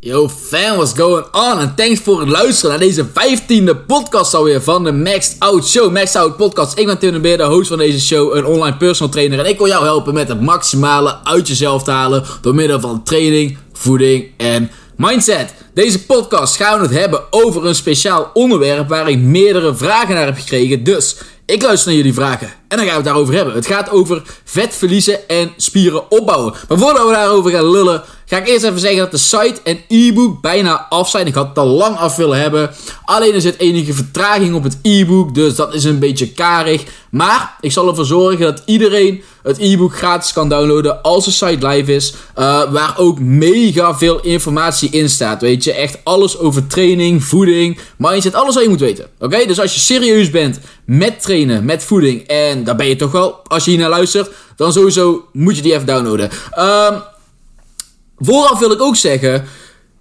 [0.00, 1.58] Yo fam, what's going on?
[1.58, 5.92] En thanks voor het luisteren naar deze 15e podcast alweer van de Maxed Out Show.
[5.92, 6.78] Maxed Out Podcast.
[6.78, 9.38] Ik ben Tim de Beer, de host van deze show, een online personal trainer.
[9.38, 13.02] En ik wil jou helpen met het maximale uit jezelf te halen door middel van
[13.02, 15.54] training, voeding en mindset.
[15.74, 20.24] Deze podcast gaan we het hebben over een speciaal onderwerp waar ik meerdere vragen naar
[20.24, 20.84] heb gekregen.
[20.84, 23.54] Dus ik luister naar jullie vragen en dan gaan we het daarover hebben.
[23.54, 26.54] Het gaat over vet verliezen en spieren opbouwen.
[26.68, 29.78] Maar voordat we daarover gaan lullen, ga ik eerst even zeggen dat de site en
[29.88, 31.26] e-book bijna af zijn.
[31.26, 32.70] Ik had het al lang af willen hebben.
[33.04, 36.84] Alleen er zit enige vertraging op het e-book, dus dat is een beetje karig.
[37.10, 41.66] Maar ik zal ervoor zorgen dat iedereen het e-book gratis kan downloaden als de site
[41.66, 42.14] live is.
[42.38, 45.40] Uh, waar ook mega veel informatie in staat.
[45.40, 49.06] Weet je, echt alles over training, voeding, mindset, alles wat je moet weten.
[49.18, 52.96] Oké, dus als je serieus bent met trainen, met voeding en en daar ben je
[52.96, 56.30] toch wel, als je hier naar luistert, dan sowieso moet je die even downloaden.
[56.58, 57.02] Um,
[58.20, 59.44] vooraf wil ik ook zeggen,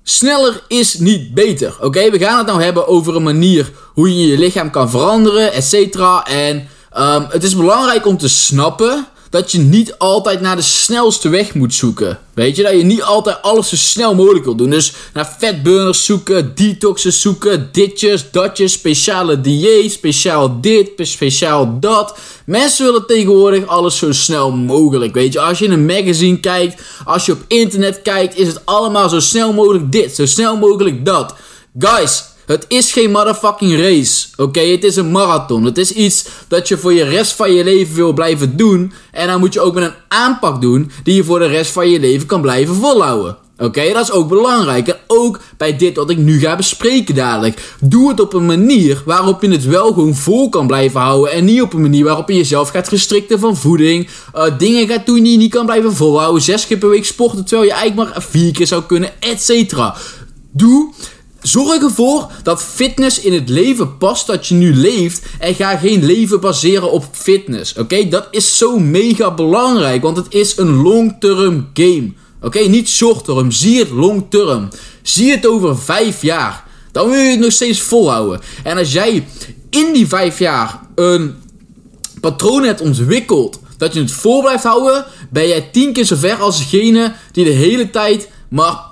[0.03, 1.77] sneller is niet beter.
[1.81, 5.53] Oké, we gaan het nou hebben over een manier hoe je je lichaam kan veranderen,
[5.53, 6.25] et cetera.
[6.25, 11.29] En um, het is belangrijk om te snappen dat je niet altijd naar de snelste
[11.29, 12.19] weg moet zoeken.
[12.33, 14.69] Weet je, dat je niet altijd alles zo snel mogelijk wil doen.
[14.69, 22.17] Dus naar vetburners zoeken, detoxen zoeken, ditjes, datjes, speciale dieet, speciaal dit, speciaal dat.
[22.45, 25.13] Mensen willen tegenwoordig alles zo snel mogelijk.
[25.13, 28.65] Weet je, als je in een magazine kijkt, als je op internet kijkt, is het
[28.65, 31.33] allemaal zo snel mogelijk dit, zo snel mogelijk dat.
[31.77, 34.27] Guys, het is geen motherfucking race.
[34.35, 35.63] Oké, het is een marathon.
[35.63, 38.91] Het is iets dat je voor je rest van je leven wil blijven doen.
[39.11, 41.89] En dan moet je ook met een aanpak doen die je voor de rest van
[41.89, 43.37] je leven kan blijven volhouden.
[43.57, 44.87] Oké, dat is ook belangrijk.
[44.87, 47.75] En ook bij dit wat ik nu ga bespreken dadelijk.
[47.79, 51.31] Doe het op een manier waarop je het wel gewoon vol kan blijven houden.
[51.31, 54.09] En niet op een manier waarop je jezelf gaat restricten van voeding.
[54.35, 56.41] Uh, dingen gaat doen die je niet kan blijven volhouden.
[56.41, 59.95] Zes keer per week sporten terwijl je eigenlijk maar vier keer zou kunnen, et cetera.
[60.51, 60.93] Doe
[61.47, 65.25] Zorg ervoor dat fitness in het leven past dat je nu leeft.
[65.39, 67.73] En ga geen leven baseren op fitness.
[67.77, 70.01] Oké, dat is zo mega belangrijk.
[70.01, 72.11] Want het is een long-term game.
[72.41, 73.51] Oké, niet short-term.
[73.51, 74.69] Zie het long-term.
[75.01, 76.63] Zie het over vijf jaar.
[76.91, 78.41] Dan wil je het nog steeds volhouden.
[78.63, 79.27] En als jij
[79.69, 81.35] in die vijf jaar een
[82.21, 83.59] patroon hebt ontwikkeld.
[83.77, 85.05] Dat je het vol blijft houden.
[85.29, 88.86] Ben jij tien keer zo ver als degene die de hele tijd maar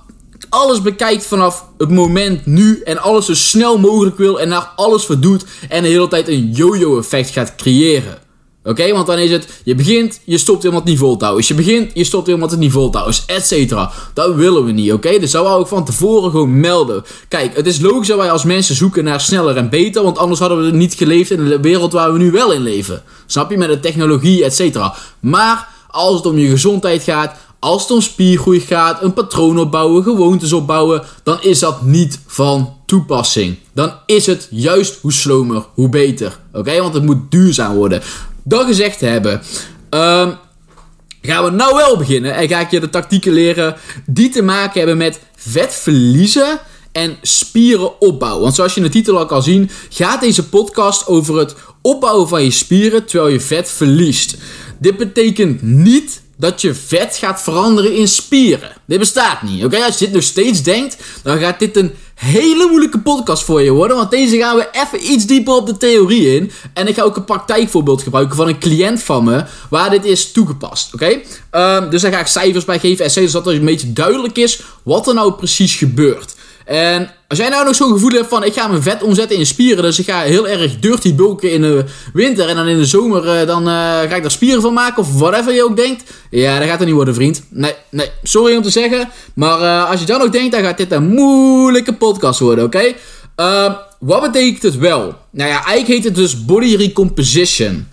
[0.56, 5.06] alles bekijkt vanaf het moment nu en alles zo snel mogelijk wil en naar alles
[5.06, 8.18] verdoet en de hele tijd een yo-yo effect gaat creëren.
[8.64, 10.64] Oké, want dan is het, je begint, je stopt
[10.98, 11.36] vol te houden.
[11.36, 13.92] Dus je begint, je stopt wat het te houden, et cetera.
[14.14, 15.20] Dat willen we niet, oké?
[15.20, 17.04] Dus dat wou ik van tevoren gewoon melden.
[17.28, 20.40] Kijk, het is logisch dat wij als mensen zoeken naar sneller en beter, want anders
[20.40, 23.04] hadden we niet geleefd in de wereld waar we nu wel in leven.
[23.26, 23.58] Snap je?
[23.58, 24.96] Met de technologie, et cetera.
[25.20, 27.36] Maar als het om je gezondheid gaat,
[27.66, 32.74] als het om spiergroei gaat, een patroon opbouwen, gewoontes opbouwen, dan is dat niet van
[32.86, 33.58] toepassing.
[33.74, 36.40] Dan is het juist hoe slomer, hoe beter.
[36.54, 38.02] Oké, want het moet duurzaam worden.
[38.44, 39.34] Dat gezegd hebben,
[39.90, 40.38] um,
[41.22, 44.78] gaan we nou wel beginnen en ga ik je de tactieken leren die te maken
[44.78, 46.60] hebben met vet verliezen
[46.92, 48.42] en spieren opbouwen.
[48.42, 52.28] Want zoals je in de titel al kan zien, gaat deze podcast over het opbouwen
[52.28, 54.38] van je spieren terwijl je vet verliest.
[54.80, 58.72] Dit betekent niet dat je vet gaat veranderen in spieren.
[58.88, 59.66] Dit bestaat niet.
[59.66, 63.62] Oké, als je dit nog steeds denkt, dan gaat dit een hele moeilijke podcast voor
[63.62, 63.98] je worden.
[63.98, 66.52] Want deze gaan we even iets dieper op de theorie in.
[66.74, 69.44] En ik ga ook een praktijkvoorbeeld gebruiken van een cliënt van me.
[69.70, 70.94] Waar dit is toegepast.
[70.94, 71.20] Oké?
[71.52, 73.06] Um, dus daar ga ik cijfers bij geven.
[73.06, 76.36] En zodat het een beetje duidelijk is wat er nou precies gebeurt.
[76.66, 79.46] En als jij nou nog zo'n gevoel hebt van ik ga mijn vet omzetten in
[79.46, 81.84] spieren, dus ik ga heel erg dirty bulken in de
[82.14, 85.04] winter en dan in de zomer uh, dan uh, ga ik daar spieren van maken
[85.04, 86.04] of whatever je ook denkt.
[86.30, 87.44] Ja, dat gaat er niet worden vriend.
[87.50, 90.78] Nee, nee, sorry om te zeggen, maar uh, als je dan ook denkt, dan gaat
[90.78, 92.78] dit een moeilijke podcast worden, oké?
[92.78, 92.96] Okay?
[94.00, 95.02] wat betekent het wel?
[95.30, 97.88] Nou ja, eigenlijk heet het dus body recomposition.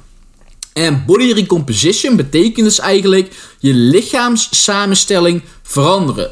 [0.73, 6.31] En body recomposition betekent dus eigenlijk je lichaamssamenstelling veranderen.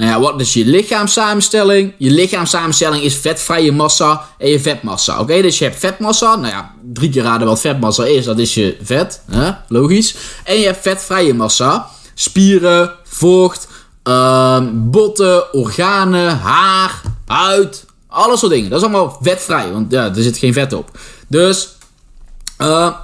[0.00, 1.92] Nou ja, wat is je lichaamssamenstelling?
[1.96, 5.20] Je lichaamssamenstelling is vetvrije massa en je vetmassa.
[5.20, 6.36] Oké, dus je hebt vetmassa.
[6.36, 8.24] Nou ja, drie keer raden wat vetmassa is.
[8.24, 9.22] Dat is je vet.
[9.30, 9.50] Hè?
[9.68, 10.14] Logisch.
[10.44, 11.86] En je hebt vetvrije massa.
[12.14, 13.68] Spieren, vocht,
[14.04, 17.84] uh, botten, organen, haar, huid.
[18.06, 18.70] Alles soort dingen.
[18.70, 19.72] Dat is allemaal vetvrij.
[19.72, 20.98] Want ja, er zit geen vet op.
[21.26, 21.68] Dus...
[22.58, 22.94] Uh,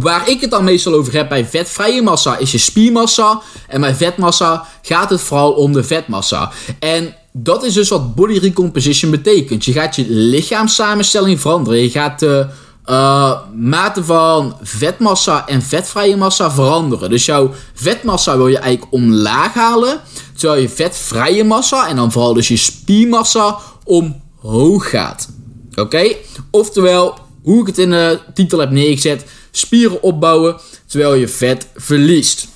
[0.00, 3.40] waar ik het dan meestal over heb bij vetvrije massa is je spiermassa.
[3.68, 6.52] En bij vetmassa gaat het vooral om de vetmassa.
[6.78, 9.64] En dat is dus wat body recomposition betekent.
[9.64, 11.80] Je gaat je lichaamssamenstelling veranderen.
[11.80, 12.46] Je gaat de
[12.86, 17.10] uh, mate van vetmassa en vetvrije massa veranderen.
[17.10, 20.00] Dus jouw vetmassa wil je eigenlijk omlaag halen,
[20.36, 25.28] terwijl je vetvrije massa en dan vooral dus je spiermassa omhoog gaat.
[25.74, 26.14] Oké?
[26.50, 29.24] Oftewel, hoe ik het in de titel heb neergezet,
[29.56, 30.56] spieren opbouwen
[30.86, 32.46] terwijl je vet verliest.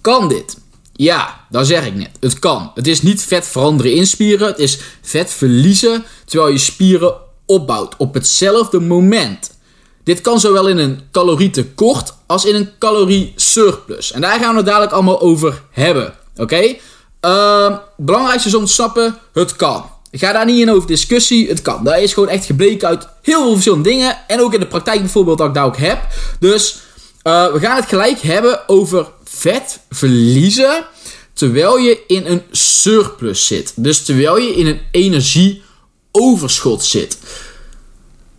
[0.00, 0.56] Kan dit?
[0.92, 2.10] Ja, dat zeg ik net.
[2.20, 2.70] Het kan.
[2.74, 4.46] Het is niet vet veranderen in spieren.
[4.46, 7.14] Het is vet verliezen terwijl je spieren
[7.46, 9.56] opbouwt op hetzelfde moment.
[10.04, 14.12] Dit kan zowel in een calorietekort als in een calorie surplus.
[14.12, 16.14] En daar gaan we het dadelijk allemaal over hebben.
[16.36, 16.76] Oké?
[17.24, 19.84] Uh, belangrijkste is om te snappen, het kan.
[20.10, 21.84] Ik ga daar niet in over discussie, het kan.
[21.84, 24.18] Dat is gewoon echt gebleken uit heel veel verschillende dingen.
[24.26, 26.06] En ook in de praktijk bijvoorbeeld dat ik daar ook heb.
[26.40, 26.78] Dus
[27.24, 30.86] uh, we gaan het gelijk hebben over vet verliezen
[31.32, 33.72] terwijl je in een surplus zit.
[33.76, 37.18] Dus terwijl je in een energieoverschot zit.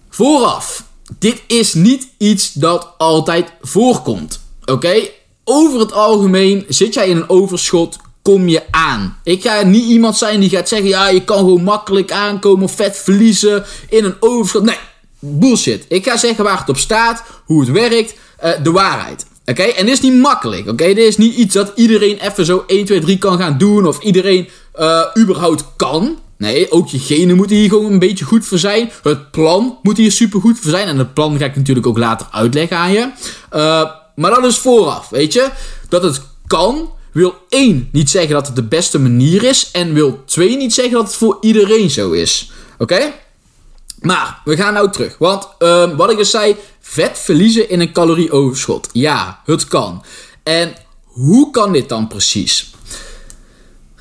[0.10, 0.84] Vooraf,
[1.20, 4.42] dit is niet iets dat altijd voorkomt.
[4.66, 5.08] Oké?
[5.44, 7.98] Over het algemeen zit jij in een overschot,
[8.30, 9.18] kom je aan.
[9.24, 12.98] Ik ga niet iemand zijn die gaat zeggen: ja, je kan gewoon makkelijk aankomen, vet
[12.98, 14.64] verliezen in een overschot.
[14.64, 14.78] Nee,
[15.20, 15.86] bullshit.
[15.88, 19.26] Ik ga zeggen waar het op staat, hoe het werkt, uh, de waarheid.
[19.46, 20.68] Oké, en dit is niet makkelijk.
[20.68, 23.88] Oké, dit is niet iets dat iedereen even zo 1, 2, 3 kan gaan doen.
[23.88, 24.50] Of iedereen
[24.80, 26.18] uh, überhaupt kan.
[26.38, 28.92] Nee, ook je genen moeten hier gewoon een beetje goed voor zijn.
[29.04, 30.88] Het plan moet hier super goed voor zijn.
[30.88, 33.12] En het plan ga ik natuurlijk ook later uitleggen aan je.
[33.54, 35.50] Uh, maar dat is vooraf, weet je.
[35.90, 39.72] Dat het kan, wil één niet zeggen dat het de beste manier is.
[39.72, 42.52] En wil twee niet zeggen dat het voor iedereen zo is.
[42.78, 43.14] Oké?
[44.02, 45.18] Maar, we gaan nou terug.
[45.18, 48.90] Want, um, wat ik dus zei, vet verliezen in een calorieoverschot.
[48.94, 50.04] Ja, het kan.
[50.44, 50.74] En
[51.04, 52.72] hoe kan dit dan precies?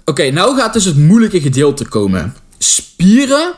[0.05, 2.37] Oké, nou gaat dus het moeilijke gedeelte komen.
[2.59, 3.55] Spieren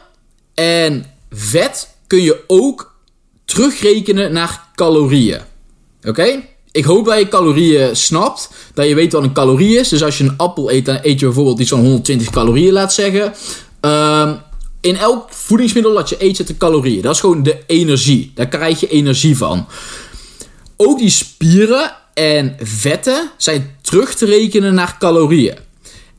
[0.55, 2.95] en vet kun je ook
[3.45, 5.41] terugrekenen naar calorieën.
[6.05, 6.43] Oké?
[6.73, 8.51] Ik hoop dat je calorieën snapt.
[8.75, 9.89] Dat je weet wat een calorie is.
[9.89, 12.93] Dus als je een appel eet, dan eet je bijvoorbeeld iets van 120 calorieën, laat
[12.93, 13.35] zeggen.
[13.81, 14.39] Um,
[14.81, 17.03] in elk voedingsmiddel dat je eet zitten calorieën.
[17.03, 18.33] Dat is gewoon de energie.
[18.35, 19.67] Daar krijg je energie van.
[20.77, 25.59] Ook die spieren en vetten zijn terug te rekenen naar calorieën.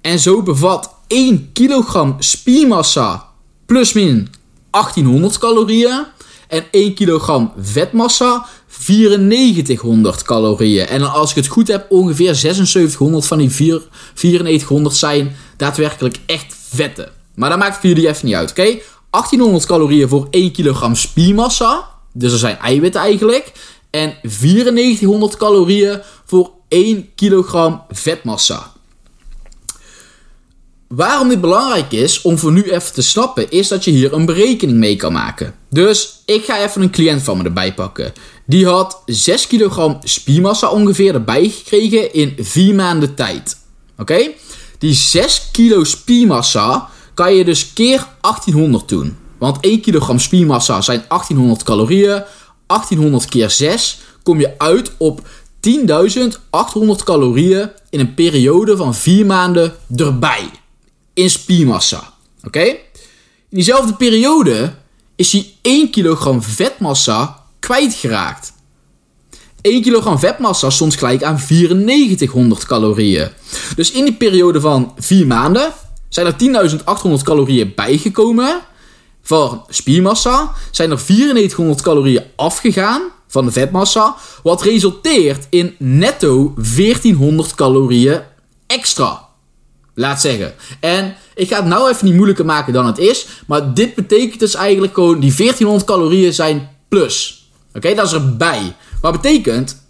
[0.02, 3.30] En zo bevat 1 kilogram spiermassa
[3.66, 4.30] plus min
[4.70, 6.06] 1800 calorieën.
[6.52, 8.46] En 1 kilogram vetmassa
[8.88, 10.88] 9400 calorieën.
[10.88, 17.10] En als ik het goed heb, ongeveer 7600 van die 9400 zijn daadwerkelijk echt vetten.
[17.36, 18.80] Maar dat maakt voor jullie even niet uit, oké?
[19.10, 21.90] 1800 calorieën voor 1 kilogram spiermassa.
[22.14, 23.52] Dus dat zijn eiwitten eigenlijk.
[23.90, 28.72] En 9400 calorieën voor 1 kilogram vetmassa.
[30.92, 34.26] Waarom dit belangrijk is om voor nu even te snappen, is dat je hier een
[34.26, 35.54] berekening mee kan maken.
[35.70, 38.14] Dus ik ga even een cliënt van me erbij pakken.
[38.46, 43.58] Die had 6 kilogram spiermassa ongeveer erbij gekregen in 4 maanden tijd.
[43.98, 44.30] Oké?
[44.78, 49.18] Die 6 kilo spiermassa kan je dus keer 1800 doen.
[49.38, 52.24] Want 1 kilogram spiermassa zijn 1800 calorieën.
[52.68, 55.22] 1800 keer 6 kom je uit op
[55.60, 60.50] 10.800 calorieën in een periode van 4 maanden erbij.
[61.14, 62.14] In spiermassa.
[62.44, 62.64] Oké?
[62.64, 62.78] In
[63.58, 64.74] diezelfde periode
[65.16, 68.54] is hij 1 kilogram vetmassa kwijtgeraakt.
[69.62, 73.30] 1 kilogram vetmassa stond gelijk aan 9400 calorieën.
[73.76, 75.74] Dus in die periode van 4 maanden
[76.10, 76.36] zijn er
[77.18, 78.62] 10.800 calorieën bijgekomen
[79.22, 80.54] van spiermassa.
[80.72, 84.16] Zijn er 9400 calorieën afgegaan van de vetmassa.
[84.44, 88.22] Wat resulteert in netto 1400 calorieën
[88.68, 89.30] extra.
[89.94, 90.54] Laat zeggen.
[90.80, 93.26] En ik ga het nou even niet moeilijker maken dan het is.
[93.48, 97.50] Maar dit betekent dus eigenlijk gewoon die 1400 calorieën zijn plus.
[97.74, 98.76] Oké, dat is erbij.
[99.02, 99.82] Wat betekent,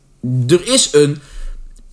[0.48, 1.18] er is een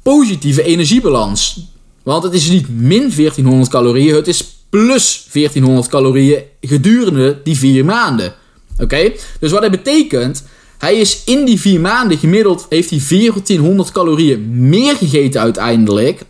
[0.02, 1.66] positieve energiebalans.
[2.02, 7.84] Want het is niet min 1400 calorieën, het is plus 1400 calorieën gedurende die vier
[7.84, 8.34] maanden.
[8.78, 9.12] Oké?
[9.40, 10.44] Dus wat dat betekent,
[10.78, 16.22] hij is in die vier maanden gemiddeld, heeft hij 1400 calorieën meer gegeten uiteindelijk,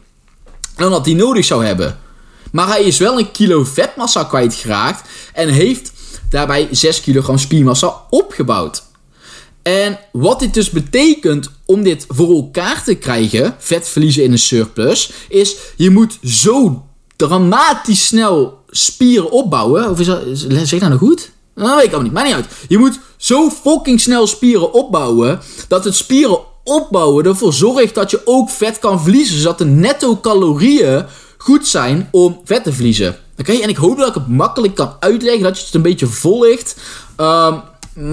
[0.79, 1.99] dan dat hij nodig zou hebben.
[2.53, 5.93] Maar hij is wel een kilo vetmassa kwijtgeraakt en heeft
[6.31, 8.83] daarbij 6 kilogram spiermassa opgebouwd.
[9.63, 14.39] En wat dit dus betekent om dit voor elkaar te krijgen, vet verliezen in een
[14.39, 19.91] surplus, is je moet zo dramatisch snel spieren opbouwen.
[19.91, 21.31] Of is dat, zeg ik dat nou goed?
[21.55, 22.47] Dat weet ik allemaal niet, maar niet uit.
[22.69, 28.21] Je moet zo fucking snel spieren opbouwen, dat het spieren opbouwen ervoor zorgt dat je
[28.25, 29.39] ook vet kan verliezen.
[29.39, 31.07] Zodat de netto calorieën
[31.39, 33.17] goed zijn om vet te verliezen.
[33.39, 36.07] Oké, en ik hoop dat ik het makkelijk kan uitleggen, dat je het een beetje
[36.07, 36.77] volgt.
[37.17, 37.63] Um,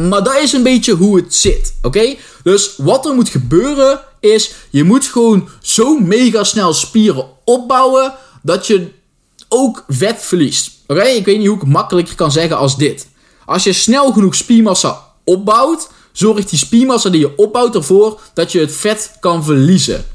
[0.09, 2.15] Maar dat is een beetje hoe het zit, oké?
[2.43, 8.67] Dus wat er moet gebeuren is, je moet gewoon zo mega snel spieren opbouwen dat
[8.67, 8.91] je
[9.49, 10.71] ook vet verliest.
[10.87, 13.07] Oké, ik weet niet hoe ik het makkelijker kan zeggen als dit.
[13.45, 18.59] Als je snel genoeg spiermassa opbouwt, zorgt die spiermassa die je opbouwt ervoor dat je
[18.59, 20.05] het vet kan verliezen.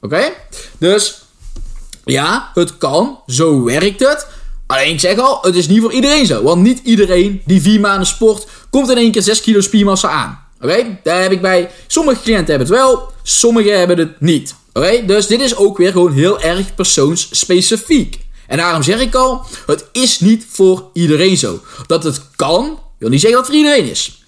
[0.00, 0.32] Oké?
[0.78, 1.22] Dus
[2.04, 4.26] ja, het kan, zo werkt het.
[4.66, 6.42] Alleen ik zeg al, het is niet voor iedereen zo.
[6.42, 10.38] Want niet iedereen die vier maanden sport, komt in één keer 6 kilo spiermassa aan.
[10.60, 11.70] Oké, daar heb ik bij.
[11.86, 14.54] Sommige cliënten hebben het wel, sommige hebben het niet.
[14.72, 18.18] Oké, dus dit is ook weer gewoon heel erg persoonsspecifiek.
[18.46, 21.60] En daarom zeg ik al, het is niet voor iedereen zo.
[21.86, 24.22] Dat het kan, wil niet zeggen dat het voor iedereen is.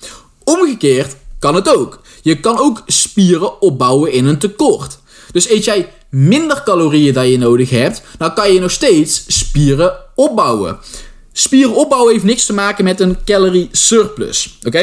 [0.45, 2.01] Omgekeerd kan het ook.
[2.23, 4.99] Je kan ook spieren opbouwen in een tekort.
[5.33, 9.97] Dus eet jij minder calorieën dan je nodig hebt, dan kan je nog steeds spieren
[10.15, 10.79] opbouwen.
[11.33, 14.59] Spieren opbouwen heeft niks te maken met een calorie surplus.
[14.63, 14.81] Oké?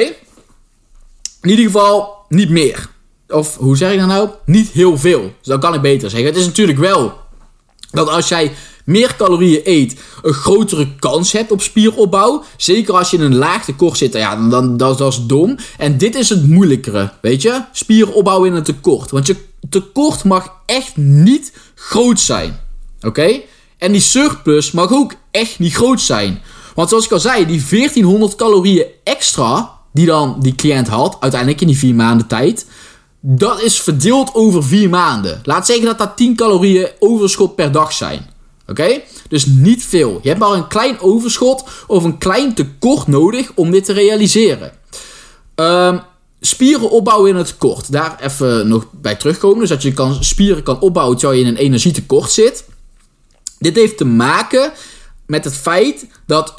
[1.41, 2.89] In ieder geval niet meer.
[3.27, 4.29] Of hoe zeg ik dat nou?
[4.45, 5.21] Niet heel veel.
[5.21, 6.29] Dus dan kan ik beter zeggen.
[6.29, 7.13] Het is natuurlijk wel
[7.91, 8.51] dat als jij
[8.85, 12.43] meer calorieën eet, een grotere kans hebt op spieropbouw.
[12.57, 15.57] Zeker als je in een laag tekort zit, ja, dan, dan dat, is dom.
[15.77, 17.61] En dit is het moeilijkere, weet je?
[17.71, 19.11] Spieropbouw in een tekort.
[19.11, 19.35] Want je
[19.69, 22.59] tekort mag echt niet groot zijn.
[23.01, 23.41] Oké?
[23.77, 26.41] En die surplus mag ook echt niet groot zijn.
[26.75, 31.61] Want zoals ik al zei, die 1400 calorieën extra die dan die cliënt had, uiteindelijk
[31.61, 32.65] in die vier maanden tijd,
[33.19, 35.39] dat is verdeeld over vier maanden.
[35.43, 38.29] Laat zeggen dat dat 10 calorieën overschot per dag zijn.
[38.67, 39.01] Oké?
[39.29, 40.19] Dus niet veel.
[40.21, 44.71] Je hebt maar een klein overschot of een klein tekort nodig om dit te realiseren.
[45.55, 46.01] Um,
[46.39, 47.91] spieren opbouwen in het tekort.
[47.91, 49.59] Daar even nog bij terugkomen.
[49.59, 52.65] Dus dat je kan, spieren kan opbouwen terwijl je in een energietekort zit.
[53.59, 54.71] Dit heeft te maken
[55.25, 56.53] met het feit dat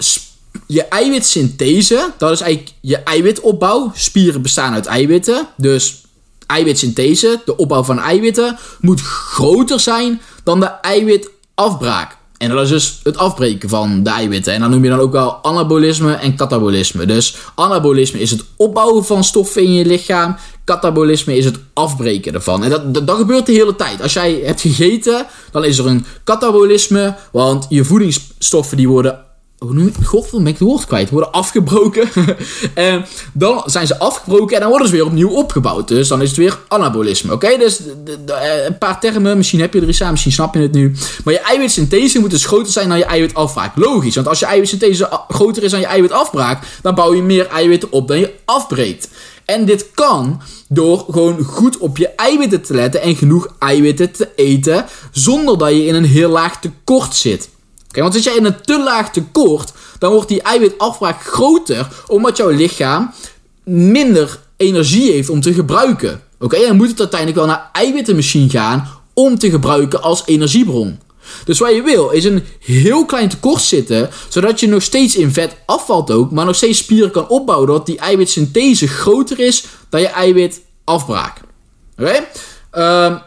[0.66, 3.92] je eiwitsynthese, dat is eigenlijk je eiwitopbouw.
[3.94, 5.48] Spieren bestaan uit eiwitten.
[5.56, 6.04] Dus
[6.50, 12.18] eiwitsynthese, de opbouw van eiwitten, moet groter zijn dan de eiwitafbraak.
[12.40, 14.52] En dat is dus het afbreken van de eiwitten.
[14.52, 17.06] En dan noem je dan ook wel anabolisme en katabolisme.
[17.06, 20.36] Dus anabolisme is het opbouwen van stoffen in je lichaam.
[20.64, 22.64] Katabolisme is het afbreken ervan.
[22.64, 24.02] En dat, dat, gebeurt de hele tijd.
[24.02, 27.14] Als jij hebt gegeten, dan is er een katabolisme.
[27.32, 29.18] Want je voedingsstoffen die worden
[29.60, 31.10] hoe noem je God, ben ik het kwijt.
[31.10, 32.08] Worden afgebroken.
[32.74, 35.88] en dan zijn ze afgebroken en dan worden ze weer opnieuw opgebouwd.
[35.88, 37.32] Dus dan is het weer anabolisme.
[37.32, 39.36] Oké, dus eh, een paar termen.
[39.36, 40.94] Misschien heb je er iets aan, misschien snap je het nu.
[41.24, 43.76] Maar je eiwitsynthese moet dus groter zijn dan je eiwitafbraak.
[43.76, 47.92] Logisch, want als je eiwitsynthese groter is dan je eiwitafbraak, dan bouw je meer eiwitten
[47.92, 49.08] op dan je afbreekt.
[49.44, 54.28] En dit kan door gewoon goed op je eiwitten te letten en genoeg eiwitten te
[54.36, 57.48] eten, zonder dat je in een heel laag tekort zit.
[57.90, 62.36] Okay, want als jij in een te laag tekort, dan wordt die eiwitafbraak groter, omdat
[62.36, 63.10] jouw lichaam
[63.64, 66.22] minder energie heeft om te gebruiken.
[66.34, 70.98] Oké, okay, dan moet het uiteindelijk wel naar eiwittenmachine gaan om te gebruiken als energiebron.
[71.44, 75.32] Dus wat je wil is een heel klein tekort zitten, zodat je nog steeds in
[75.32, 80.00] vet afvalt ook, maar nog steeds spieren kan opbouwen, doordat die eiwitsynthese groter is dan
[80.00, 81.40] je eiwitafbraak.
[81.98, 82.24] Oké?
[82.72, 83.06] Okay?
[83.06, 83.20] Um,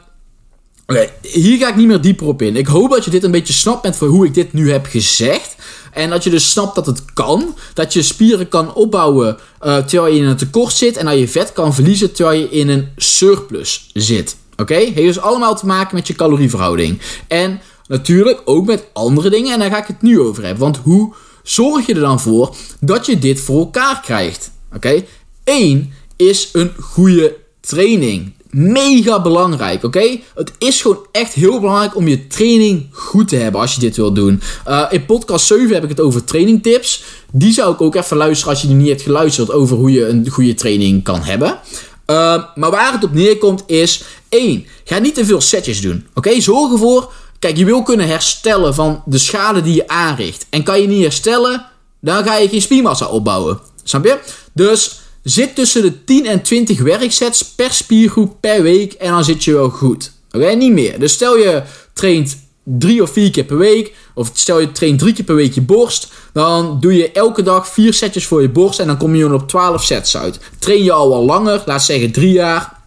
[0.93, 2.55] Oké, hier ga ik niet meer dieper op in.
[2.55, 5.55] Ik hoop dat je dit een beetje snapt met hoe ik dit nu heb gezegd.
[5.91, 7.55] En dat je dus snapt dat het kan.
[7.73, 10.97] Dat je spieren kan opbouwen uh, terwijl je in een tekort zit.
[10.97, 14.35] En dat je vet kan verliezen terwijl je in een surplus zit.
[14.57, 14.73] Oké?
[14.73, 17.01] Heeft dus allemaal te maken met je calorieverhouding.
[17.27, 19.53] En natuurlijk ook met andere dingen.
[19.53, 20.63] En daar ga ik het nu over hebben.
[20.63, 24.51] Want hoe zorg je er dan voor dat je dit voor elkaar krijgt?
[24.75, 25.03] Oké?
[25.43, 30.19] Eén is een goede training mega belangrijk, oké?
[30.35, 33.95] Het is gewoon echt heel belangrijk om je training goed te hebben als je dit
[33.95, 34.41] wilt doen.
[34.67, 37.03] Uh, in podcast 7 heb ik het over trainingtips.
[37.31, 40.07] Die zou ik ook even luisteren als je die niet hebt geluisterd over hoe je
[40.07, 41.59] een goede training kan hebben.
[42.07, 44.65] Uh, maar waar het op neerkomt is 1.
[44.83, 46.07] Ga niet te veel setjes doen.
[46.13, 47.11] Oké, zorg ervoor.
[47.39, 50.45] Kijk, je wil kunnen herstellen van de schade die je aanricht.
[50.49, 51.65] En kan je niet herstellen,
[52.01, 53.59] dan ga je geen spiermassa opbouwen.
[53.83, 54.19] Snap je?
[54.53, 59.43] Dus Zit tussen de 10 en 20 werksets per spiergroep per week en dan zit
[59.43, 60.11] je wel goed.
[60.31, 60.99] Oké, niet meer.
[60.99, 61.63] Dus stel je
[61.93, 65.53] traint drie of vier keer per week, of stel je traint drie keer per week
[65.53, 69.15] je borst, dan doe je elke dag vier setjes voor je borst en dan kom
[69.15, 70.39] je op 12 sets uit.
[70.59, 72.81] Train je al wel langer, laat zeggen drie jaar,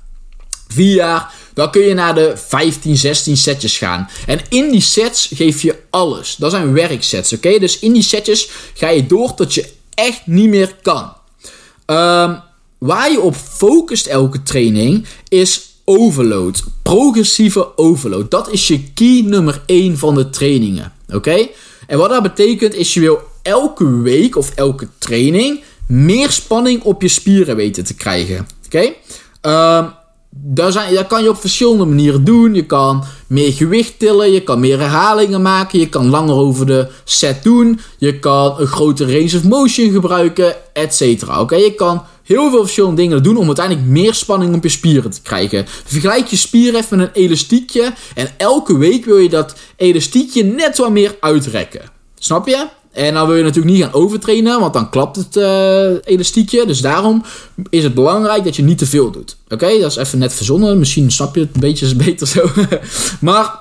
[0.68, 4.08] vier jaar, dan kun je naar de 15, 16 setjes gaan.
[4.26, 6.36] En in die sets geef je alles.
[6.36, 7.58] Dat zijn werksets, oké?
[7.58, 11.15] Dus in die setjes ga je door tot je echt niet meer kan.
[11.86, 12.40] Um,
[12.78, 16.64] waar je op focust elke training is overload.
[16.82, 18.30] Progressieve overload.
[18.30, 20.92] Dat is je key nummer 1 van de trainingen.
[21.12, 21.48] Oké?
[21.86, 27.02] En wat dat betekent is je wil elke week of elke training meer spanning op
[27.02, 28.46] je spieren weten te krijgen.
[28.66, 28.92] Oké?
[29.40, 29.88] Ehm,
[30.38, 32.54] daar dat kan je op verschillende manieren doen.
[32.54, 36.88] Je kan meer gewicht tillen, je kan meer herhalingen maken, je kan langer over de
[37.04, 41.38] set doen, je kan een grotere range of motion gebruiken, etc.
[41.38, 45.10] Oké, je kan heel veel verschillende dingen doen om uiteindelijk meer spanning op je spieren
[45.10, 45.64] te krijgen.
[45.84, 50.76] Vergelijk je spieren even met een elastiekje en elke week wil je dat elastiekje net
[50.76, 51.80] wat meer uitrekken.
[52.18, 52.66] Snap je?
[52.96, 56.66] En dan wil je natuurlijk niet gaan overtrainen, want dan klapt het uh, elastiekje.
[56.66, 57.24] Dus daarom
[57.70, 59.36] is het belangrijk dat je niet te veel doet.
[59.48, 60.78] Oké, dat is even net verzonnen.
[60.78, 62.48] Misschien snap je het een beetje beter zo.
[63.20, 63.60] maar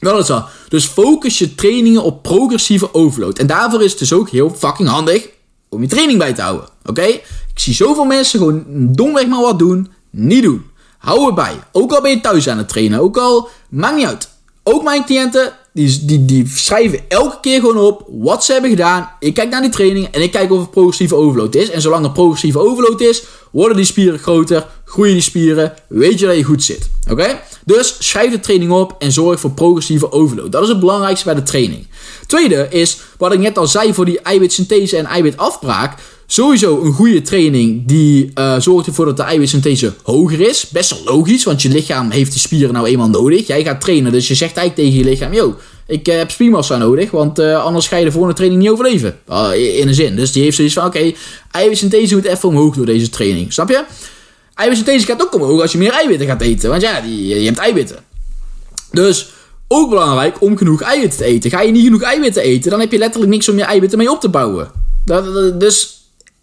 [0.00, 0.44] wel het zo.
[0.68, 3.38] Dus focus je trainingen op progressieve overload.
[3.38, 5.28] En daarvoor is het dus ook heel fucking handig
[5.68, 6.68] om je training bij te houden.
[6.84, 7.02] Oké?
[7.02, 7.22] Ik
[7.54, 9.88] zie zoveel mensen gewoon domweg maar wat doen.
[10.10, 10.64] Niet doen.
[10.98, 11.54] Hou erbij.
[11.72, 13.00] Ook al ben je thuis aan het trainen.
[13.00, 14.28] Ook al, maakt niet uit.
[14.62, 19.10] Ook mijn cliënten, die, die, die schrijven elke keer gewoon op wat ze hebben gedaan.
[19.18, 21.70] Ik kijk naar die training en ik kijk of er progressieve overload is.
[21.70, 26.26] En zolang er progressieve overload is, worden die spieren groter, groeien die spieren, weet je
[26.26, 26.90] dat je goed zit.
[27.10, 27.40] Oké?
[27.64, 30.52] Dus schrijf de training op en zorg voor progressieve overload.
[30.52, 31.86] Dat is het belangrijkste bij de training.
[32.26, 35.98] Tweede is, wat ik net al zei voor die eiwitsynthese en eiwitafbraak.
[36.32, 40.68] Sowieso een goede training die uh, zorgt ervoor dat de eiwitsynthese hoger is.
[40.68, 43.46] Best wel logisch, want je lichaam heeft die spieren nou eenmaal nodig.
[43.46, 45.32] Jij gaat trainen, dus je zegt eigenlijk tegen je lichaam...
[45.32, 45.56] Yo,
[45.86, 49.18] ik uh, heb spiermassa nodig, want uh, anders ga je de volgende training niet overleven.
[49.78, 50.16] in een zin.
[50.16, 51.16] Dus die heeft zoiets van, oké, okay,
[51.50, 53.52] eiwitsynthese moet even omhoog door deze training.
[53.52, 53.84] Snap je?
[54.54, 56.70] Eiwitsynthese gaat ook omhoog als je meer eiwitten gaat eten.
[56.70, 57.98] Want ja, je hebt eiwitten.
[58.90, 59.30] Dus
[59.68, 61.50] ook belangrijk om genoeg eiwitten te eten.
[61.50, 64.10] Ga je niet genoeg eiwitten eten, dan heb je letterlijk niks om je eiwitten mee
[64.10, 64.70] op te bouwen.
[65.04, 65.99] Dat, dus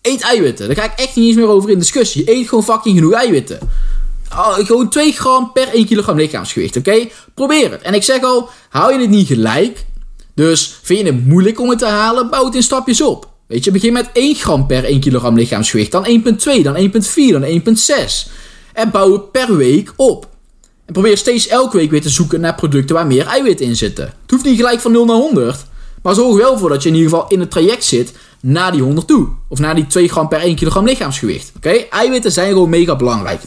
[0.07, 0.67] Eet eiwitten.
[0.67, 2.31] Daar ga ik echt niet eens meer over in discussie.
[2.31, 3.59] Eet gewoon fucking genoeg eiwitten.
[4.31, 7.07] Oh, gewoon 2 gram per 1 kilogram lichaamsgewicht, oké?
[7.33, 7.81] Probeer het.
[7.81, 9.85] En ik zeg al, hou je het niet gelijk,
[10.35, 13.29] dus vind je het moeilijk om het te halen, bouw het in stapjes op.
[13.47, 17.43] Weet je, begin met 1 gram per 1 kilogram lichaamsgewicht, dan 1,2, dan 1,4, dan
[17.43, 18.31] 1,6.
[18.73, 20.27] En bouw het per week op.
[20.85, 24.05] En probeer steeds elke week weer te zoeken naar producten waar meer eiwitten in zitten.
[24.05, 25.65] Het hoeft niet gelijk van 0 naar 100,
[26.01, 28.13] maar zorg wel voor dat je in ieder geval in het traject zit
[28.47, 29.27] naar die 100 toe.
[29.47, 31.51] Of naar die 2 gram per 1 kilogram lichaamsgewicht.
[31.55, 33.41] Oké, eiwitten zijn gewoon mega belangrijk.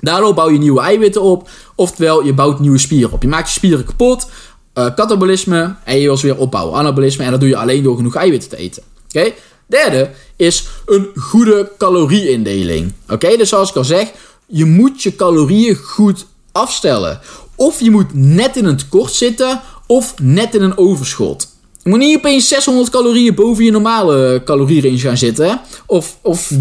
[0.00, 1.48] Daardoor bouw je nieuwe eiwitten op.
[1.74, 3.22] Oftewel, je bouwt nieuwe spieren op.
[3.22, 4.28] Je maakt je spieren kapot.
[4.74, 5.74] Uh, katabolisme.
[5.84, 6.78] En je wil ze weer opbouwen.
[6.78, 7.24] Anabolisme.
[7.24, 8.82] En dat doe je alleen door genoeg eiwitten te eten.
[9.08, 9.32] Oké.
[9.66, 12.92] Derde is een goede calorieindeling.
[13.08, 14.12] Oké, dus zoals ik al zeg.
[14.46, 17.20] Je moet je calorieën goed afstellen.
[17.54, 19.60] Of je moet net in een tekort zitten.
[19.86, 21.49] Of net in een overschot.
[21.84, 25.60] Moet niet opeens 600 calorieën boven je normale calorierange gaan zitten.
[25.86, 26.56] Of, of 30%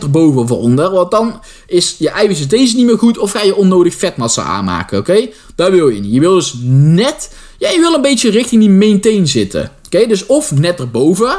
[0.00, 0.90] erboven of onder.
[0.90, 3.18] Want dan is je eiwitsynthese niet meer goed.
[3.18, 4.98] Of ga je onnodig vetmassa aanmaken.
[4.98, 5.28] Oké?
[5.54, 6.12] Dat wil je niet.
[6.12, 7.34] Je wil dus net.
[7.58, 9.72] Ja, je wil een beetje richting die maintain zitten.
[9.86, 10.06] Oké?
[10.06, 11.38] Dus of net erboven.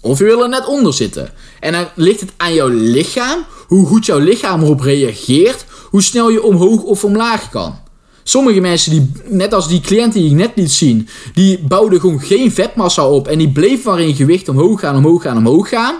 [0.00, 1.30] Of je wil er net onder zitten.
[1.60, 3.44] En dan ligt het aan jouw lichaam.
[3.66, 5.64] Hoe goed jouw lichaam erop reageert.
[5.90, 7.78] Hoe snel je omhoog of omlaag kan.
[8.28, 12.20] Sommige mensen, die, net als die cliënten die ik net liet zien, die bouwden gewoon
[12.20, 13.28] geen vetmassa op.
[13.28, 15.94] En die bleef maar in gewicht omhoog gaan, omhoog gaan, omhoog gaan.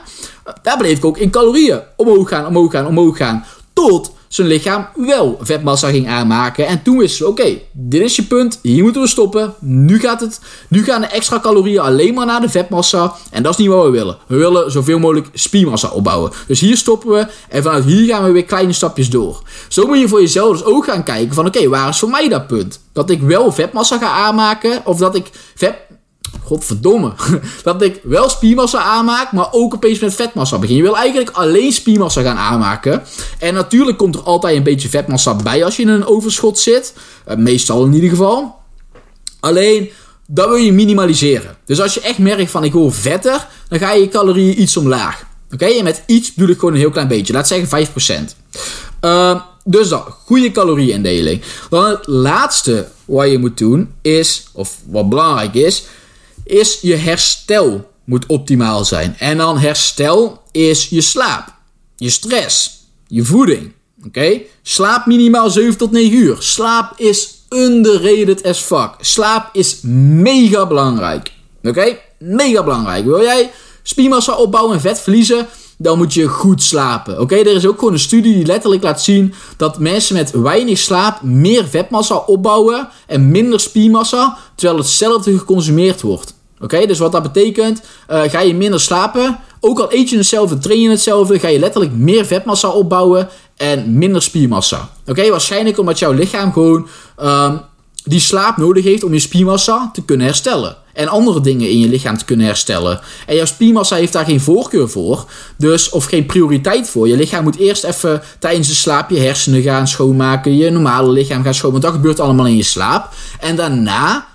[0.63, 3.45] Daar bleef ik ook in calorieën omhoog gaan, omhoog gaan, omhoog gaan.
[3.73, 6.67] Tot zijn lichaam wel vetmassa ging aanmaken.
[6.67, 9.55] En toen wisten ze, oké, dit is je punt, hier moeten we stoppen.
[9.61, 13.15] Nu, gaat het, nu gaan de extra calorieën alleen maar naar de vetmassa.
[13.31, 14.19] En dat is niet wat we willen.
[14.27, 16.33] We willen zoveel mogelijk spiermassa opbouwen.
[16.47, 19.43] Dus hier stoppen we en vanuit hier gaan we weer kleine stapjes door.
[19.69, 22.29] Zo moet je voor jezelf dus ook gaan kijken van, oké, waar is voor mij
[22.29, 22.81] dat punt?
[22.93, 25.75] Dat ik wel vetmassa ga aanmaken of dat ik vet
[26.45, 27.13] Godverdomme.
[27.63, 30.77] Dat ik wel spiermassa aanmaak, maar ook opeens met vetmassa begin.
[30.77, 33.03] Je wil eigenlijk alleen spiermassa gaan aanmaken.
[33.39, 36.95] En natuurlijk komt er altijd een beetje vetmassa bij als je in een overschot zit.
[37.25, 38.57] Eh, meestal in ieder geval.
[39.41, 39.91] Alleen,
[40.27, 41.57] dat wil je minimaliseren.
[41.65, 44.77] Dus als je echt merkt van ik wil vetter, dan ga je je calorieën iets
[44.77, 45.27] omlaag.
[45.53, 47.33] Oké, en met iets bedoel ik gewoon een heel klein beetje.
[47.33, 48.37] Laat zeggen 5%.
[49.01, 51.43] Uh, dus dan, goede calorieindeling.
[51.71, 55.85] Dan het laatste wat je moet doen is, of wat belangrijk is,
[56.49, 59.17] is je herstel moet optimaal zijn.
[59.19, 61.55] En dan herstel is je slaap,
[61.97, 63.73] je stress, je voeding.
[64.07, 64.41] Oké?
[64.63, 66.37] Slaap minimaal 7 tot 9 uur.
[66.39, 68.91] Slaap is underrated as fuck.
[69.01, 71.33] Slaap is mega belangrijk.
[71.63, 71.99] Oké?
[72.19, 73.05] Mega belangrijk.
[73.05, 73.51] Wil jij
[73.83, 75.47] spiermassa opbouwen en vet verliezen?
[75.79, 77.21] Dan moet je goed slapen.
[77.21, 80.79] Oké, er is ook gewoon een studie die letterlijk laat zien dat mensen met weinig
[80.79, 86.35] slaap meer vetmassa opbouwen en minder spiermassa, terwijl hetzelfde geconsumeerd wordt.
[86.61, 89.39] Oké, dus wat dat betekent, uh, ga je minder slapen.
[89.61, 93.99] Ook al eet je hetzelfde, train je hetzelfde, ga je letterlijk meer vetmassa opbouwen en
[93.99, 94.91] minder spiermassa.
[95.07, 96.89] Oké, waarschijnlijk omdat jouw lichaam gewoon
[97.23, 97.61] um,
[98.05, 100.77] die slaap nodig heeft om je spiermassa te kunnen herstellen.
[100.93, 103.01] En andere dingen in je lichaam te kunnen herstellen.
[103.27, 105.25] En jouw spiermassa heeft daar geen voorkeur voor.
[105.57, 107.09] Dus, of geen prioriteit voor.
[107.09, 110.57] Je lichaam moet eerst even tijdens de slaap je hersenen gaan schoonmaken.
[110.57, 111.87] Je normale lichaam gaan schoonmaken.
[111.87, 113.09] Dat gebeurt allemaal in je slaap.
[113.41, 114.27] En daarna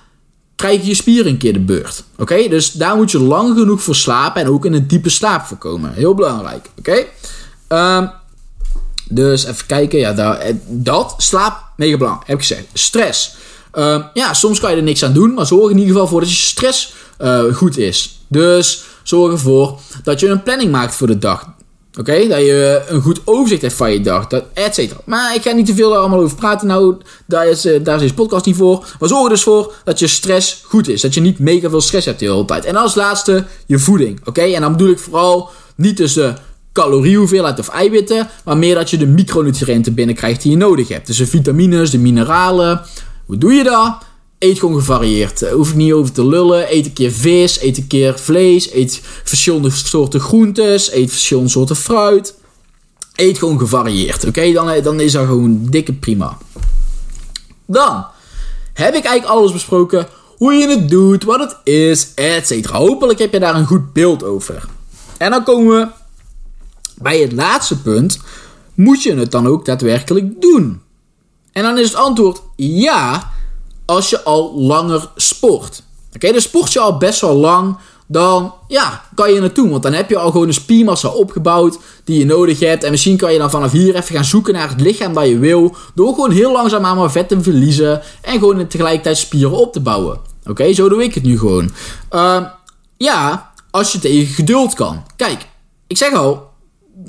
[0.55, 2.03] krijg je spieren een keer de beurt.
[2.17, 5.45] Oké, dus daar moet je lang genoeg voor slapen en ook in een diepe slaap
[5.45, 5.93] voorkomen.
[5.93, 6.69] Heel belangrijk.
[6.77, 7.05] Oké,
[7.67, 8.07] ehm,
[9.09, 9.99] dus even kijken.
[9.99, 12.27] Ja, eh, dat slaap mega belangrijk.
[12.27, 12.65] Heb ik gezegd.
[12.73, 13.35] Stress.
[13.71, 16.19] Ehm, ja, soms kan je er niks aan doen, maar zorg in ieder geval voor
[16.19, 18.19] dat je stress uh, goed is.
[18.27, 21.52] Dus zorg ervoor dat je een planning maakt voor de dag.
[21.99, 24.99] Oké, dat je een goed overzicht hebt van je dag, dat, et cetera.
[25.05, 26.67] Maar ik ga niet te veel daar allemaal over praten.
[26.67, 28.85] Nou, daar is, uh, daar is deze podcast niet voor.
[28.99, 31.01] Maar zorg er dus voor dat je stress goed is.
[31.01, 32.65] Dat je niet mega veel stress hebt de hele tijd.
[32.65, 34.19] En als laatste, je voeding.
[34.25, 36.33] Oké, en dan bedoel ik vooral niet dus de
[36.73, 38.29] caloriehoeveelheid of eiwitten.
[38.43, 41.07] Maar meer dat je de micronutriënten binnenkrijgt die je nodig hebt.
[41.07, 42.81] Dus de vitamines, de mineralen.
[43.25, 43.97] Hoe doe je dat?
[44.43, 45.39] Eet gewoon gevarieerd.
[45.39, 46.73] Daar hoef ik niet over te lullen.
[46.75, 51.75] Eet een keer vis, eet een keer vlees, eet verschillende soorten groentes, eet verschillende soorten
[51.75, 52.35] fruit.
[53.15, 54.51] Eet gewoon gevarieerd, oké?
[54.51, 56.37] Dan, dan is dat gewoon dikke prima.
[57.65, 58.05] Dan
[58.73, 60.07] heb ik eigenlijk alles besproken.
[60.37, 62.65] Hoe je het doet, wat het is, etc.
[62.65, 64.65] Hopelijk heb je daar een goed beeld over.
[65.17, 65.87] En dan komen we
[66.95, 68.19] bij het laatste punt.
[68.73, 70.81] Moet je het dan ook daadwerkelijk doen?
[71.51, 73.32] En dan is het antwoord ja,
[73.85, 75.83] als je al langer sport.
[76.15, 79.69] Oké, dus sport je al best wel lang, dan ja, kan je naartoe.
[79.69, 82.83] Want dan heb je al gewoon een spiermassa opgebouwd die je nodig hebt.
[82.83, 85.39] En misschien kan je dan vanaf hier even gaan zoeken naar het lichaam dat je
[85.39, 85.75] wil.
[85.95, 88.01] Door gewoon heel langzaam aan maar vet te verliezen.
[88.21, 90.19] En gewoon tegelijkertijd spieren op te bouwen.
[90.45, 91.71] Oké, zo doe ik het nu gewoon.
[92.11, 92.45] Uh,
[92.97, 95.03] ja, als je tegen geduld kan.
[95.15, 95.47] Kijk,
[95.87, 96.49] ik zeg al,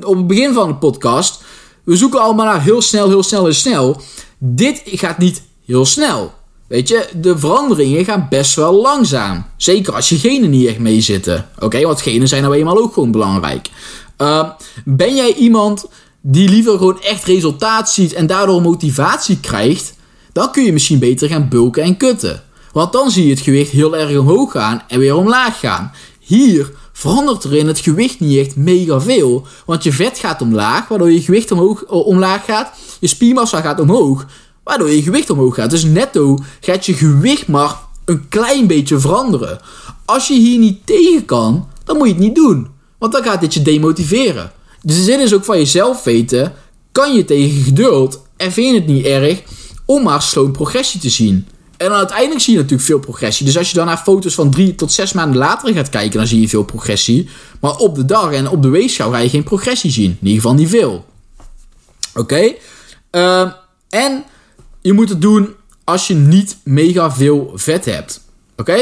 [0.02, 1.42] op het begin van de podcast.
[1.84, 4.00] We zoeken allemaal naar heel snel, heel snel en snel.
[4.38, 6.32] Dit gaat niet heel snel.
[6.66, 9.44] Weet je, de veranderingen gaan best wel langzaam.
[9.56, 11.48] Zeker als je genen niet echt mee zitten.
[11.58, 13.70] Oké, want genen zijn nou eenmaal ook gewoon belangrijk.
[14.18, 14.48] Uh,
[14.84, 15.86] ben jij iemand
[16.20, 19.94] die liever gewoon echt resultaat ziet en daardoor motivatie krijgt?
[20.32, 22.42] Dan kun je misschien beter gaan bulken en kutten.
[22.72, 25.92] Want dan zie je het gewicht heel erg omhoog gaan en weer omlaag gaan.
[26.18, 29.46] Hier verandert er in het gewicht niet echt mega veel.
[29.66, 32.70] Want je vet gaat omlaag, waardoor je gewicht omhoog, eh, omlaag gaat.
[33.00, 34.26] Je spiermassa gaat omhoog,
[34.64, 35.70] waardoor je gewicht omhoog gaat.
[35.70, 39.60] Dus netto gaat je gewicht maar een klein beetje veranderen.
[40.04, 42.68] Als je hier niet tegen kan, dan moet je het niet doen.
[42.98, 44.52] Want dan gaat dit je demotiveren.
[44.82, 46.52] Dus de zin is ook van jezelf weten,
[46.92, 49.42] kan je tegen geduld en vind je het niet erg
[49.84, 51.46] om maar slow progressie te zien.
[51.76, 53.46] En dan uiteindelijk zie je natuurlijk veel progressie.
[53.46, 56.26] Dus als je dan naar foto's van drie tot zes maanden later gaat kijken, dan
[56.26, 57.28] zie je veel progressie.
[57.60, 60.10] Maar op de dag en op de weegschaal ga je geen progressie zien.
[60.10, 61.04] In ieder geval niet veel.
[62.14, 62.54] Oké?
[63.10, 63.48] Ehm,
[63.88, 64.24] en
[64.84, 68.20] je moet het doen als je niet mega veel vet hebt.
[68.56, 68.78] Oké?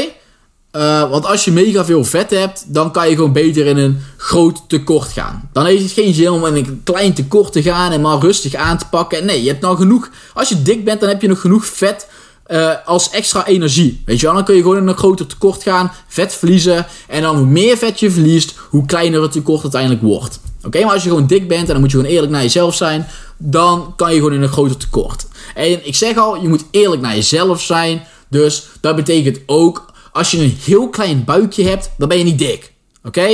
[0.75, 4.01] Uh, want als je mega veel vet hebt, dan kan je gewoon beter in een
[4.17, 5.49] groot tekort gaan.
[5.53, 8.55] Dan heeft het geen zin om in een klein tekort te gaan en maar rustig
[8.55, 9.25] aan te pakken.
[9.25, 10.09] Nee, je hebt nou genoeg.
[10.33, 12.07] Als je dik bent, dan heb je nog genoeg vet
[12.47, 14.01] uh, als extra energie.
[14.05, 16.85] Weet je wel, dan kun je gewoon in een groter tekort gaan, vet verliezen.
[17.07, 20.39] En dan hoe meer vet je verliest, hoe kleiner het tekort uiteindelijk wordt.
[20.65, 22.75] Oké, maar als je gewoon dik bent en dan moet je gewoon eerlijk naar jezelf
[22.75, 25.25] zijn, dan kan je gewoon in een groter tekort.
[25.55, 28.03] En ik zeg al, je moet eerlijk naar jezelf zijn.
[28.29, 32.39] Dus dat betekent ook, als je een heel klein buikje hebt, dan ben je niet
[32.39, 32.71] dik.
[33.03, 33.27] Oké?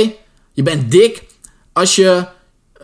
[0.52, 1.22] Je bent dik
[1.72, 2.24] als je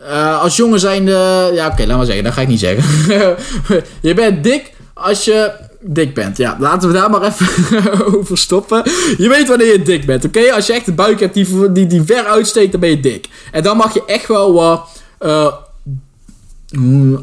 [0.03, 1.51] uh, als jongen zijnde.
[1.53, 2.23] Ja, oké, laat maar zeggen.
[2.23, 3.35] Dat ga ik niet zeggen.
[4.01, 6.37] je bent dik als je dik bent.
[6.37, 8.83] Ja, laten we daar maar even over stoppen.
[9.17, 10.53] Je weet wanneer je dik bent, oké?
[10.53, 13.27] Als je echt een buik hebt die, die, ver uitsteekt, dan ben je dik.
[13.51, 14.87] En dan mag je echt wel wat
[15.21, 15.53] uh,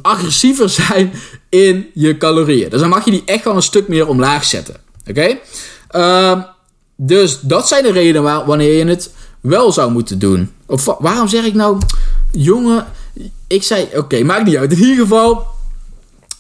[0.03, 1.13] agressiever zijn
[1.49, 2.71] in je calorieën.
[2.71, 4.77] Dus dan mag je die echt wel een stuk meer omlaag zetten,
[5.09, 5.39] oké?
[5.97, 6.43] Uh,
[6.97, 10.53] dus dat zijn de redenen waar, wanneer je het wel zou moeten doen.
[10.67, 11.79] Of waarom zeg ik nou,
[12.31, 12.87] jongen,
[13.47, 14.73] ik zei, oké, maakt niet uit.
[14.73, 15.55] In ieder geval,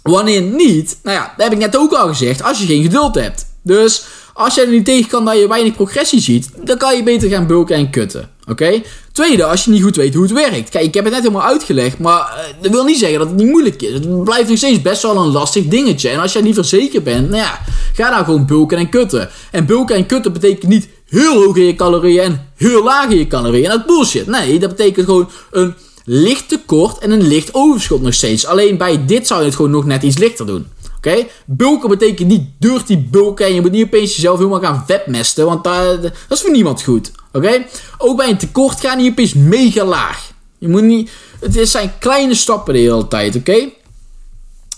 [0.05, 3.15] Wanneer niet, nou ja, dat heb ik net ook al gezegd, als je geen geduld
[3.15, 3.47] hebt.
[3.63, 7.03] Dus als je er niet tegen kan dat je weinig progressie ziet, dan kan je
[7.03, 8.31] beter gaan bulken en kutten.
[8.49, 8.83] Oké?
[9.13, 10.71] Tweede, als je niet goed weet hoe het werkt.
[10.71, 13.37] Kijk, ik heb het net helemaal uitgelegd, maar uh, dat wil niet zeggen dat het
[13.37, 13.93] niet moeilijk is.
[13.93, 16.09] Het blijft nog steeds best wel een lastig dingetje.
[16.09, 17.61] En als jij niet verzekerd bent, nou ja,
[17.95, 19.31] ga dan gewoon bulken en kutten.
[19.51, 23.19] En bulken en kutten betekent niet heel hoog in je calorieën en heel laag in
[23.19, 23.65] je calorieën.
[23.65, 24.27] En dat bullshit.
[24.27, 28.47] Nee, dat betekent gewoon een licht tekort en een licht overschot nog steeds.
[28.47, 30.67] Alleen bij dit zou je het gewoon nog net iets lichter doen.
[31.05, 31.27] Oké?
[31.47, 35.65] Bulken betekent niet dirty bulken en je moet niet opeens jezelf helemaal gaan vetmesten, want
[35.65, 37.11] dat, is voor niemand goed.
[37.33, 37.65] Oké?
[37.99, 40.31] Ook bij een tekort ga je opeens mega laag.
[40.59, 43.69] Je moet niet, het zijn kleine stappen de hele tijd, oké?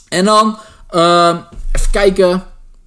[0.08, 0.58] En dan,
[0.94, 1.36] uh,
[1.72, 2.44] even kijken.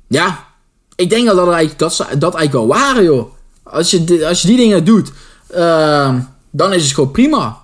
[0.07, 0.47] ja,
[0.95, 3.31] ik denk dat dat eigenlijk, dat, dat eigenlijk wel waar joh.
[3.63, 5.11] Als je, als je die dingen doet,
[5.47, 6.19] ehm,
[6.51, 7.57] dan is het gewoon prima.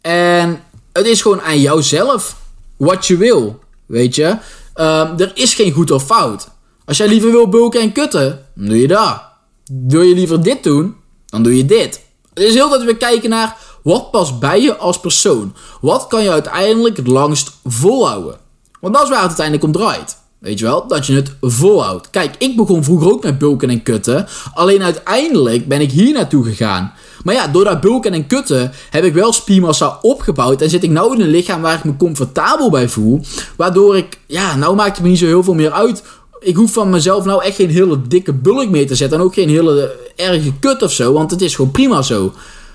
[0.00, 2.36] En het is gewoon aan jouzelf
[2.76, 4.36] wat je wil, weet je.
[4.76, 6.48] Ehm, er is geen goed of fout.
[6.84, 9.22] Als jij liever wil bulken en kutten, dan doe je dat.
[9.64, 10.94] Wil je liever dit doen,
[11.26, 12.00] dan doe je dit.
[12.34, 15.54] Het is heel dat we kijken naar wat past bij je als persoon.
[15.80, 18.36] Wat kan je uiteindelijk het langst volhouden?
[18.80, 20.16] Want dat is waar het uiteindelijk om draait.
[20.38, 22.10] Weet je wel, dat je het volhoudt.
[22.10, 24.26] Kijk, ik begon vroeger ook met bulken en kutten.
[24.54, 26.92] Alleen uiteindelijk ben ik hier naartoe gegaan.
[27.26, 30.62] Maar ja, door dat bulken en kutten heb ik wel spiermassa opgebouwd.
[30.62, 33.20] En zit ik nou in een lichaam waar ik me comfortabel bij voel.
[33.56, 36.02] Waardoor ik, ja, nou maakt het me niet zo heel veel meer uit.
[36.40, 39.18] Ik hoef van mezelf nou echt geen hele dikke bulk mee te zetten.
[39.18, 41.12] En ook geen hele erge kut of zo.
[41.12, 42.32] Want het is gewoon prima zo.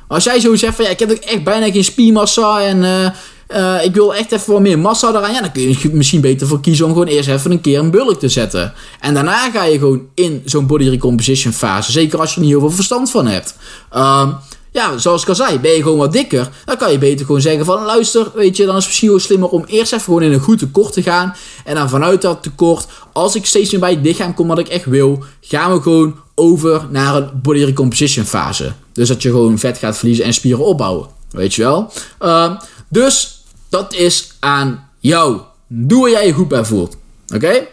[0.08, 3.10] Als jij zo zegt van ja, ik heb ook echt bijna geen spiermassa en uh,
[3.56, 5.34] uh, ik wil echt even wat meer massa eraan.
[5.34, 7.92] Ja, dan kun je misschien beter voor kiezen om gewoon eerst even een keer een
[7.92, 8.74] bulk te zetten.
[9.00, 11.92] En daarna ga je gewoon in zo'n body recomposition fase.
[11.92, 13.56] Zeker als je er niet heel veel verstand van hebt.
[13.96, 14.36] Um,
[14.72, 17.42] ja, zoals ik al zei, ben je gewoon wat dikker, dan kan je beter gewoon
[17.42, 20.22] zeggen van luister, weet je, dan is het misschien wel slimmer om eerst even gewoon
[20.22, 21.36] in een goed tekort te gaan.
[21.66, 24.68] En dan vanuit dat tekort, als ik steeds meer bij het lichaam kom wat ik
[24.68, 28.74] echt wil, gaan we gewoon over naar een body recomposition fase.
[28.94, 31.08] Dus dat je gewoon vet gaat verliezen en spieren opbouwen.
[31.32, 31.92] Weet je wel?
[32.22, 32.52] Uh,
[32.90, 33.41] dus
[33.72, 35.40] dat is aan jou.
[35.68, 36.98] Doe waar jij je goed bij voelt.
[37.36, 37.68] Oké?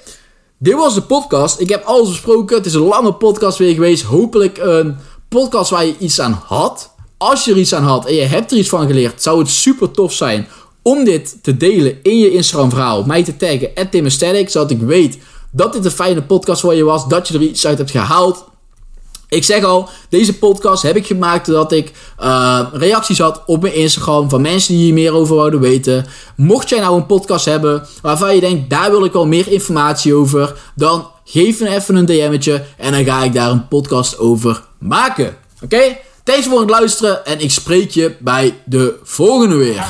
[0.59, 1.61] Dit was de podcast.
[1.61, 2.57] Ik heb alles besproken.
[2.57, 4.03] Het is een lange podcast weer geweest.
[4.03, 4.97] Hopelijk een
[5.29, 6.91] podcast waar je iets aan had.
[7.17, 9.49] Als je er iets aan had en je hebt er iets van geleerd, zou het
[9.49, 10.49] super tof zijn
[10.83, 13.05] om dit te delen in je Instagram verhaal.
[13.05, 15.19] Mij te taggen, at zodat ik weet
[15.53, 17.09] dat dit een fijne podcast voor je was.
[17.09, 18.45] Dat je er iets uit hebt gehaald.
[19.29, 23.75] Ik zeg al, deze podcast heb ik gemaakt doordat ik uh, reacties had op mijn
[23.75, 26.07] Instagram van mensen die hier meer over wouden weten.
[26.37, 30.15] Mocht jij nou een podcast hebben waarvan je denkt, daar wil ik wel meer informatie
[30.15, 34.63] over, dan geef me even een DM'tje en dan ga ik daar een podcast over
[34.79, 35.37] maken.
[35.63, 35.75] Oké?
[35.75, 36.01] Okay?
[36.25, 39.85] Thanks voor het luisteren en ik spreek je bij de volgende weer.